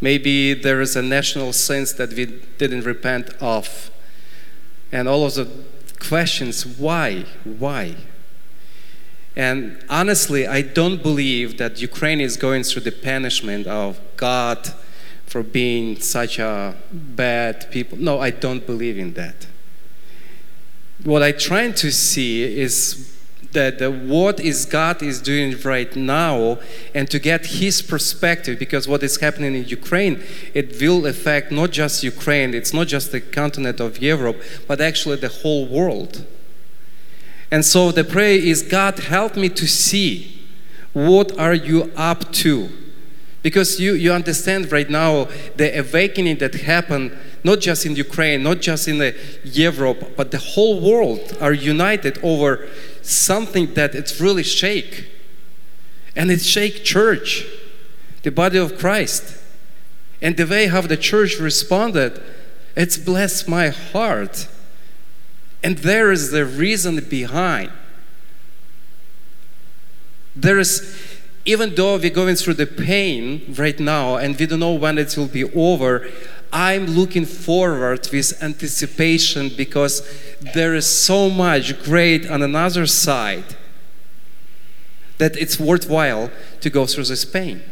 [0.00, 2.26] Maybe there is a national sense that we
[2.58, 3.90] didn't repent of.
[4.92, 5.48] And all of the
[5.98, 7.24] questions why?
[7.44, 7.96] Why?
[9.34, 14.74] And honestly, I don't believe that Ukraine is going through the punishment of God
[15.26, 17.96] for being such a bad people.
[17.98, 19.46] No, I don't believe in that.
[21.04, 23.12] What I'm trying to see is
[23.52, 26.58] that the, what is God is doing right now
[26.94, 30.22] and to get his perspective because what is happening in Ukraine
[30.54, 35.16] it will affect not just Ukraine it's not just the continent of Europe but actually
[35.16, 36.24] the whole world
[37.52, 40.48] and so the prayer is God help me to see
[40.92, 42.68] what are you up to
[43.42, 48.60] because you, you understand right now the awakening that happened not just in Ukraine, not
[48.60, 52.68] just in the Europe, but the whole world are united over
[53.02, 55.08] something that it's really shake.
[56.14, 57.44] And it shake church,
[58.22, 59.38] the body of Christ.
[60.20, 62.22] And the way how the church responded,
[62.76, 64.46] it's blessed my heart.
[65.62, 67.70] And there is the reason behind.
[70.34, 70.96] There is
[71.44, 75.16] even though we're going through the pain right now and we don't know when it
[75.16, 76.08] will be over,
[76.52, 80.02] I'm looking forward with anticipation because
[80.54, 83.56] there is so much great on another side
[85.18, 87.62] that it's worthwhile to go through this pain.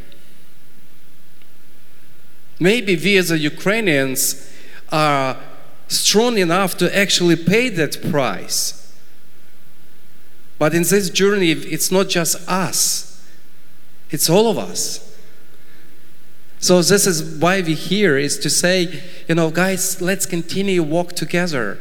[2.59, 4.51] Maybe we as the Ukrainians
[4.91, 5.37] are
[5.91, 8.95] strong enough to actually pay that price.
[10.59, 13.11] But in this journey, it's not just us
[14.11, 15.07] it's all of us.
[16.59, 21.13] So this is why we're here is to say, you know, guys, let's continue walk
[21.13, 21.79] together.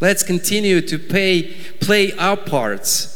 [0.00, 3.12] Let's continue to pay, play our parts.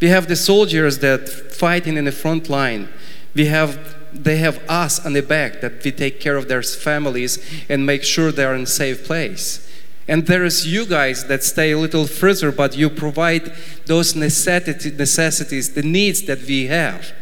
[0.00, 2.88] We have the soldiers that fighting in the front line.
[3.34, 7.38] We have they have us on the back that we take care of their families
[7.68, 9.62] and make sure they are in safe place.
[10.08, 13.52] And there is you guys that stay a little further, but you provide
[13.86, 17.12] those necessity, necessities, the needs that we have.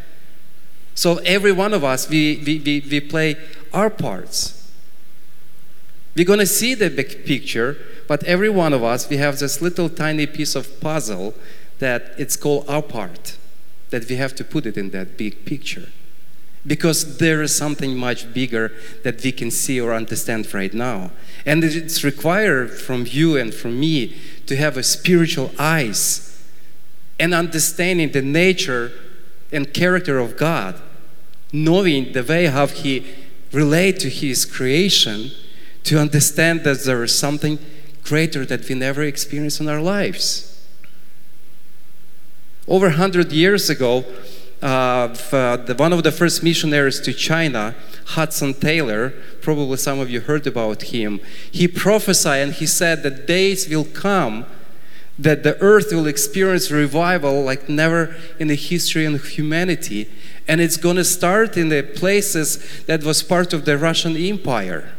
[0.93, 3.37] So every one of us, we, we, we, we play
[3.73, 4.71] our parts.
[6.15, 7.77] We're going to see the big picture,
[8.07, 11.33] but every one of us, we have this little tiny piece of puzzle
[11.79, 13.37] that it's called our part,
[13.89, 15.89] that we have to put it in that big picture.
[16.67, 18.71] Because there is something much bigger
[19.03, 21.11] that we can see or understand right now.
[21.45, 24.15] And it's required from you and from me
[24.47, 26.43] to have a spiritual eyes
[27.19, 28.91] and understanding the nature
[29.51, 30.81] and character of God,
[31.53, 33.05] knowing the way how He
[33.51, 35.31] relate to His creation,
[35.83, 37.59] to understand that there is something
[38.03, 40.51] greater that we never experience in our lives.
[42.67, 44.03] Over 100 years ago,
[44.65, 45.09] Uh,
[45.57, 47.75] the, one of the first missionaries to China,
[48.07, 51.19] Hudson Taylor, probably some of you heard about him,
[51.51, 54.47] he prophesied and he said that days will come
[55.19, 60.09] that the earth will experience revival like never in the history of humanity.
[60.47, 64.95] And it's going to start in the places that was part of the Russian Empire.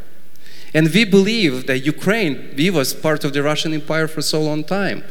[0.74, 4.62] And we believe that Ukraine, we was part of the Russian Empire for so long
[4.62, 5.02] time.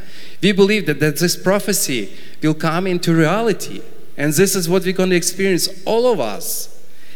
[0.42, 3.82] We believe that, that this prophecy will come into reality.
[4.18, 6.72] And this is what we're going to experience, all of us.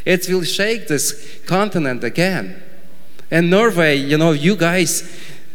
[0.06, 2.62] It will shake this continent again.
[3.32, 5.02] And Norway, you know, you guys,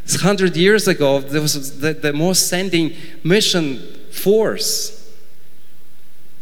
[0.07, 3.80] 100 years ago, there was the, the most sending mission
[4.11, 5.12] force.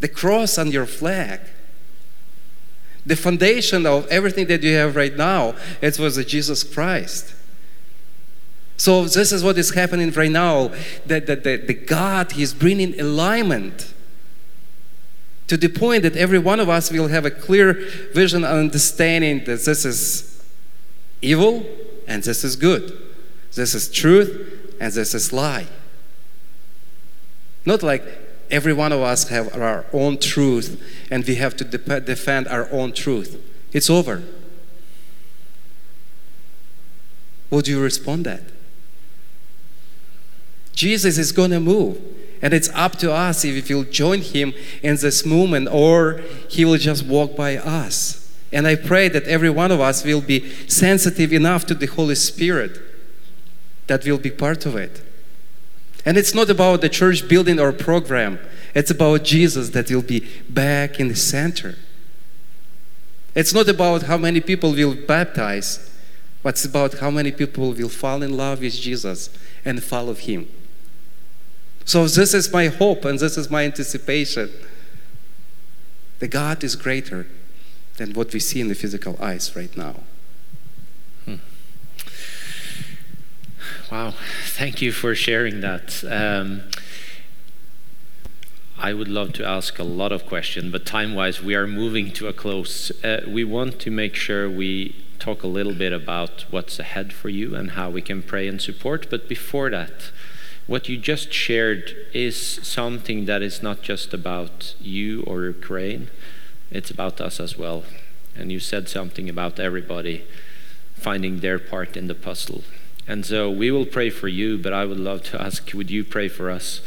[0.01, 1.41] The cross on your flag.
[3.05, 7.35] The foundation of everything that you have right now, it was Jesus Christ.
[8.77, 10.73] So this is what is happening right now.
[11.07, 13.95] That, the God, He's bringing alignment
[15.53, 17.75] to the point that every one of us will have a clear
[18.15, 20.43] vision and understanding that this is
[21.21, 21.67] evil
[22.07, 22.99] and this is good.
[23.53, 25.67] This is truth and this is lie.
[27.67, 28.03] Not like
[28.51, 32.67] every one of us have our own truth and we have to de- defend our
[32.73, 33.39] own truth.
[33.75, 34.23] It's over.
[37.51, 38.41] Would you respond that?
[40.73, 42.01] Jesus is going to move.
[42.43, 46.77] And it's up to us if we'll join him in this movement or he will
[46.77, 48.19] just walk by us.
[48.53, 52.17] And I pray that every one of us will be sensitive enough to the Holy
[52.17, 52.79] Spirit
[53.87, 55.03] that will be part of it.
[56.05, 58.41] And it's not about the church building or program,
[58.75, 61.77] it's about Jesus that will be back in the center.
[63.35, 65.91] It's not about how many people will baptize,
[66.43, 69.31] but it's about how many people will fall in love with Jesus
[69.65, 70.49] and follow him.
[71.85, 74.51] So, this is my hope and this is my anticipation.
[76.21, 77.27] The God is greater
[77.97, 79.97] than what we see in the physical eyes right now.
[81.25, 81.37] Hmm.
[83.91, 84.15] Wow,
[84.45, 86.05] thank you for sharing that.
[86.05, 86.63] Um,
[88.79, 92.13] I would love to ask a lot of questions, but time wise, we are moving
[92.15, 92.91] to a close.
[93.05, 97.29] Uh, we want to make sure we talk a little bit about what's ahead for
[97.29, 99.09] you and how we can pray and support.
[99.09, 100.11] But before that,
[100.67, 106.09] what you just shared is something that is not just about you or Ukraine,
[106.71, 107.85] it's about us as well.
[108.37, 110.25] And you said something about everybody
[110.95, 112.63] finding their part in the puzzle.
[113.07, 116.05] And so we will pray for you, but I would love to ask would you
[116.05, 116.81] pray for us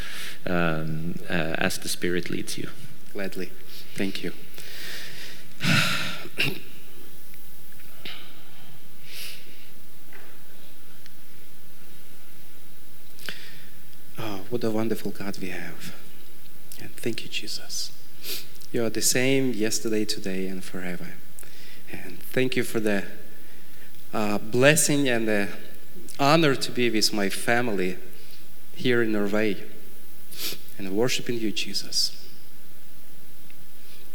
[0.46, 2.70] um, uh, as the Spirit leads you?
[3.14, 3.52] Gladly.
[3.96, 4.32] Thank you.
[14.18, 15.94] Oh, what a wonderful God we have.
[16.80, 17.92] And thank you, Jesus.
[18.72, 21.10] You are the same yesterday, today, and forever.
[21.92, 23.04] And thank you for the
[24.14, 25.50] uh, blessing and the
[26.22, 27.98] honor to be with my family
[28.74, 29.62] here in Norway
[30.78, 32.26] and worshiping you, Jesus.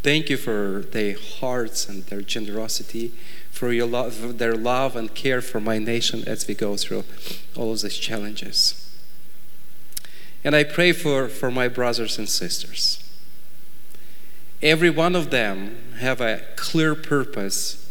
[0.02, 3.12] Thank you for their hearts and their generosity,
[3.50, 7.04] for your love, for their love and care for my nation as we go through
[7.54, 8.86] all of these challenges.
[10.42, 13.06] And I pray for, for my brothers and sisters.
[14.62, 17.90] Every one of them have a clear purpose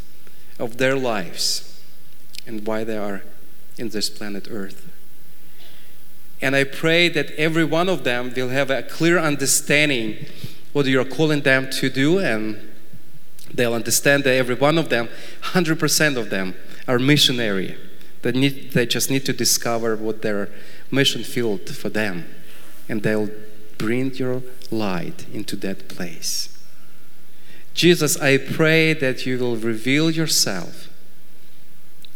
[0.58, 1.82] of their lives
[2.46, 3.24] and why they are
[3.78, 4.88] in this planet Earth.
[6.42, 10.26] And I pray that every one of them will have a clear understanding
[10.74, 12.72] what you're calling them to do, and
[13.54, 15.10] they'll understand that every one of them,
[15.42, 16.56] 100% of them,
[16.88, 17.78] are missionary.
[18.22, 20.50] They, need, they just need to discover what their
[20.92, 22.26] mission field for them
[22.90, 23.30] and they'll
[23.78, 24.42] bring your
[24.72, 26.58] light into that place.
[27.74, 30.90] Jesus, I pray that you will reveal yourself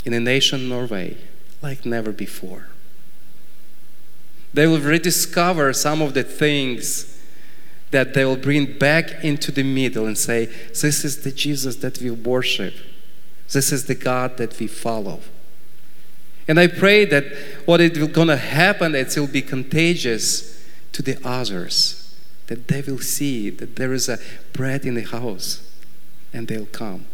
[0.03, 1.15] in a nation Norway
[1.61, 2.67] like never before.
[4.53, 7.21] They will rediscover some of the things
[7.91, 11.99] that they will bring back into the middle and say, This is the Jesus that
[11.99, 12.73] we worship.
[13.51, 15.21] This is the God that we follow.
[16.47, 17.25] And I pray that
[17.65, 22.15] what is going to happen, it will be contagious to the others,
[22.47, 24.19] that they will see that there is a
[24.51, 25.69] bread in the house
[26.33, 27.05] and they'll come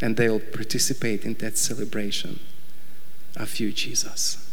[0.00, 2.40] and they'll participate in that celebration
[3.36, 4.46] of you, Jesus.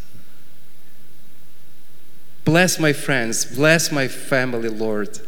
[2.44, 5.20] Bless my friends, bless my family, Lord,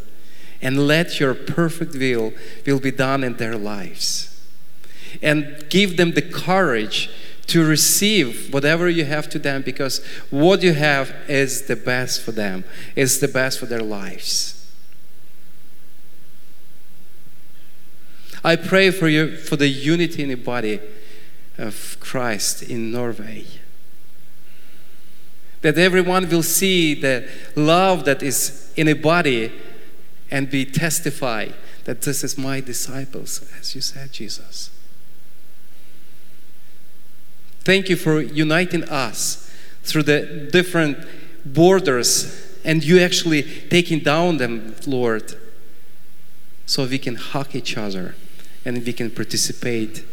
[0.61, 2.33] and let your perfect will
[2.65, 4.25] will be done in their lives.
[5.21, 7.09] And give them the courage
[7.49, 12.31] to receive whatever you have to them because what you have is the best for
[12.31, 12.63] them,
[12.95, 14.55] is the best for their lives.
[18.43, 20.79] I pray for you for the unity in the body
[21.57, 23.45] of Christ in Norway.
[25.61, 29.51] That everyone will see the love that is in a body
[30.31, 31.49] and be testify
[31.83, 34.69] that this is my disciples, as you said, Jesus.
[37.69, 39.47] Thank you for uniting us
[39.83, 40.97] through the different
[41.45, 45.35] borders and you actually taking down them, Lord,
[46.65, 48.15] so we can hug each other
[48.65, 50.03] and we can participate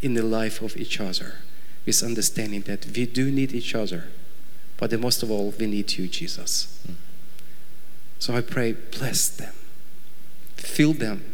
[0.00, 1.34] in the life of each other
[1.84, 4.04] with understanding that we do need each other,
[4.78, 6.82] but most of all, we need you, Jesus.
[8.20, 9.52] So I pray, bless them,
[10.56, 11.24] fill them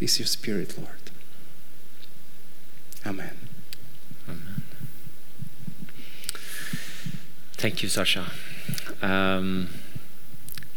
[0.00, 1.12] with your spirit, Lord.
[3.06, 3.47] Amen.
[7.58, 8.30] Thank you, Sasha.
[9.02, 9.70] Um,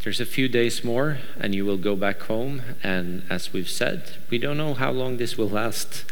[0.04, 2.64] there's a few days more, and you will go back home.
[2.82, 6.06] And as we've said, we don't know how long this will last.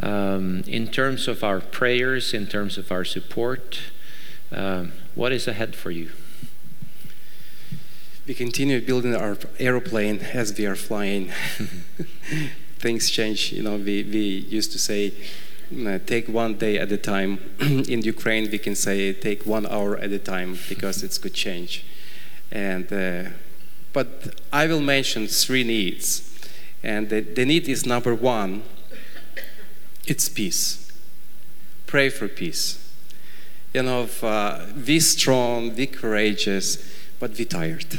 [0.00, 3.78] Um, in terms of our prayers, in terms of our support,
[4.50, 6.10] um, what is ahead for you?
[8.26, 11.30] We continue building our aeroplane as we are flying.
[12.80, 13.52] Things change.
[13.52, 15.14] You know, we, we used to say,
[16.06, 17.38] take one day at a time.
[17.60, 21.84] in Ukraine, we can say take one hour at a time because it's could change.
[22.50, 23.30] And, uh,
[23.92, 26.22] but I will mention three needs.
[26.82, 28.62] And the, the need is number one
[30.06, 30.92] it's peace.
[31.86, 32.78] Pray for peace.
[33.74, 36.78] You know, uh, be strong, be courageous,
[37.18, 37.98] but be tired.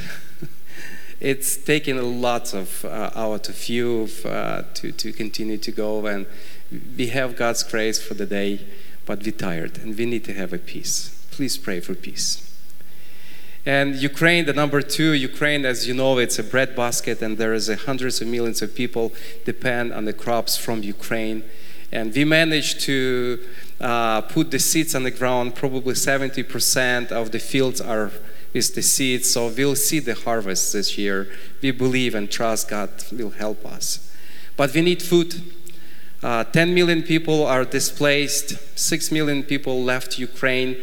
[1.20, 6.06] it's taken a lot of uh, hours of you uh, to, to continue to go,
[6.06, 6.26] and
[6.98, 8.66] we have God's grace for the day,
[9.06, 11.26] but we're tired, and we need to have a peace.
[11.32, 12.44] Please pray for peace.
[13.66, 17.68] And Ukraine, the number two, Ukraine, as you know, it's a breadbasket, and there is
[17.68, 19.12] hundreds of millions of people
[19.44, 21.44] depend on the crops from Ukraine.
[21.92, 23.44] And we managed to
[23.82, 25.56] uh, put the seeds on the ground.
[25.56, 28.12] Probably 70% of the fields are
[28.54, 31.28] with the seeds, so we'll see the harvest this year.
[31.62, 34.12] We believe and trust God will help us.
[34.56, 35.44] But we need food.
[36.24, 38.58] Uh, 10 million people are displaced.
[38.78, 40.78] 6 million people left Ukraine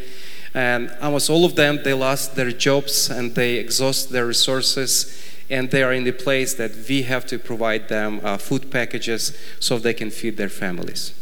[0.54, 5.20] and almost all of them they lost their jobs and they exhaust their resources
[5.50, 9.36] and they are in the place that we have to provide them uh, food packages
[9.58, 11.12] so they can feed their families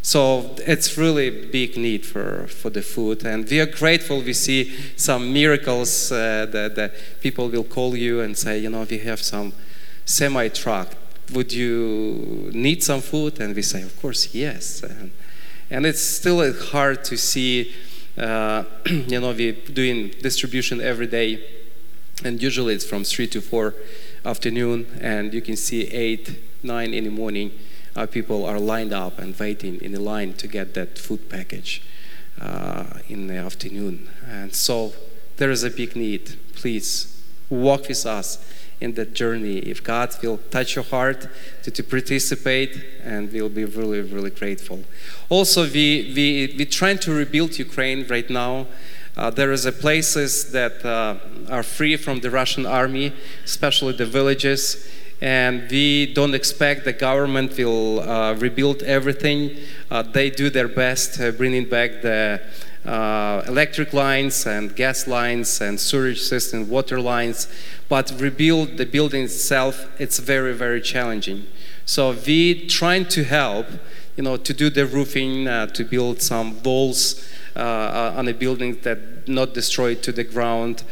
[0.00, 4.72] so it's really big need for, for the food and we are grateful we see
[4.96, 9.20] some miracles uh, that, that people will call you and say you know we have
[9.20, 9.52] some
[10.04, 10.94] semi truck
[11.32, 15.10] would you need some food and we say of course yes and,
[15.70, 17.74] and it's still hard to see
[18.18, 21.40] uh, you know, we're doing distribution every day,
[22.24, 23.74] and usually it's from 3 to 4
[24.24, 27.52] afternoon, and you can see 8, 9 in the morning.
[27.94, 31.82] Uh, people are lined up and waiting in the line to get that food package
[32.40, 34.08] uh, in the afternoon.
[34.26, 34.92] And so
[35.36, 36.36] there is a big need.
[36.54, 38.44] Please walk with us
[38.80, 39.58] in that journey.
[39.58, 41.28] If God will touch your heart
[41.64, 44.84] to, to participate, and we'll be really, really grateful.
[45.28, 48.66] Also, we, we, we're trying to rebuild Ukraine right now.
[49.16, 51.16] Uh, there is a places that uh,
[51.50, 53.12] are free from the Russian army,
[53.44, 54.88] especially the villages,
[55.20, 59.56] and we don't expect the government will uh, rebuild everything.
[59.90, 62.40] Uh, they do their best uh, bringing back the
[62.88, 67.48] uh, electric lines and gas lines and sewage system, water lines
[67.88, 71.46] but rebuild the building itself, it's very, very challenging.
[71.86, 73.66] So we trying to help,
[74.16, 77.26] you know, to do the roofing, uh, to build some walls
[77.56, 80.82] uh, uh on a building that not destroyed to the ground,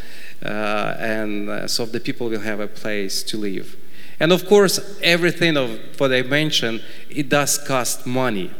[0.44, 3.76] uh, and uh, so the people will have a place to live.
[4.18, 8.50] And of course, everything of what I mentioned, it does cost money.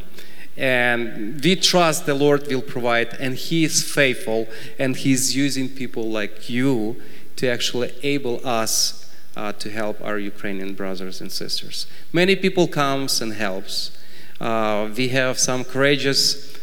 [0.56, 4.48] And we trust the Lord will provide, and He is faithful,
[4.78, 7.00] and He's using people like you
[7.36, 11.86] to actually enable us uh, to help our Ukrainian brothers and sisters.
[12.12, 13.96] Many people comes and helps.
[14.40, 16.58] Uh, we have some courageous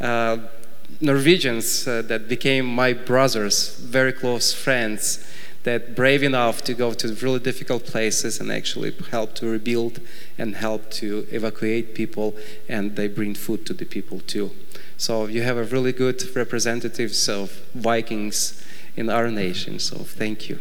[0.00, 0.38] uh,
[1.00, 5.24] Norwegians uh, that became my brothers, very close friends,
[5.66, 10.00] that brave enough to go to really difficult places and actually help to rebuild
[10.38, 12.36] and help to evacuate people,
[12.68, 14.52] and they bring food to the people too.
[14.96, 18.64] So you have a really good representatives of Vikings
[18.96, 19.80] in our nation.
[19.80, 20.60] So thank you.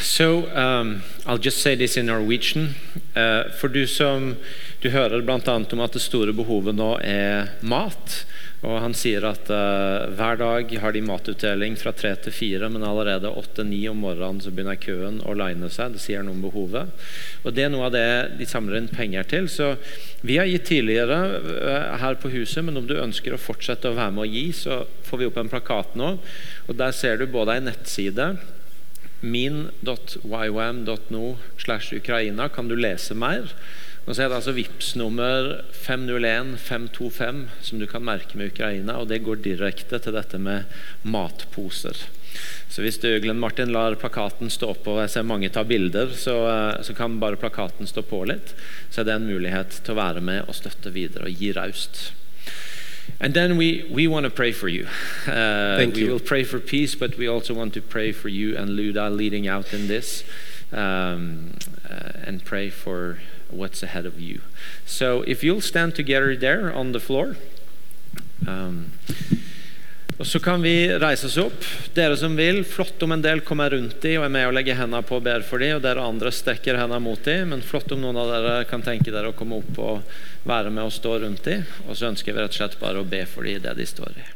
[0.00, 2.74] So um, I'll just say this in Norwegian.
[3.16, 4.36] Uh, for du som
[4.82, 5.40] du hører bl.a.
[5.72, 8.26] om at det store behovet nå er mat.
[8.66, 12.82] Og Han sier at uh, hver dag har de matutdeling fra tre til fire, men
[12.82, 15.94] allerede åtte-ni om morgenen så begynner køen å line seg.
[15.94, 16.90] Det sier noe om behovet.
[17.44, 18.08] Og Det er noe av det
[18.40, 19.46] de samler inn penger til.
[19.52, 19.76] Så
[20.26, 23.98] Vi har gitt tidligere uh, her på huset, men om du ønsker å fortsette å
[23.98, 26.16] være med og gi, så får vi opp en plakat nå.
[26.66, 28.32] Og Der ser du både ei nettside
[29.20, 33.52] min.ywam.no slash Ukraina kan du lese mer.
[34.08, 39.10] Og så er det altså VIPS nummer 501-525 som du kan merke med Ukraina, og
[39.10, 40.64] det går direkte til dette med
[41.04, 42.08] matposer.
[42.72, 46.14] Så hvis du Glenn Martin lar plakaten stå på, og jeg ser mange tar bilder,
[46.16, 46.38] så,
[46.80, 48.54] så kan bare plakaten stå på litt.
[48.88, 52.12] Så er det en mulighet til å være med og støtte videre og gi raust.
[53.20, 54.86] And then we, we want to pray for you.
[55.26, 56.12] Uh, Thank we you.
[56.12, 59.48] will pray for peace, but we also want to pray for you and Luda leading
[59.48, 60.24] out in this
[60.72, 61.52] um,
[61.90, 63.18] uh, and pray for
[63.50, 64.40] what's ahead of you.
[64.86, 67.36] So if you'll stand together there on the floor.
[68.46, 68.90] Um,
[70.18, 71.66] og Så kan vi reise oss opp.
[71.94, 74.80] Dere som vil, flott om en del kommer rundt dem og er med og legger
[74.80, 77.94] hendene på og ber for dem, og dere andre strekker hendene mot dem, men flott
[77.94, 80.18] om noen av dere kan tenke dere å komme opp og
[80.48, 81.62] være med og stå rundt dem.
[81.86, 83.86] Og så ønsker vi rett og slett bare å be for dem i det de
[83.86, 84.26] står i.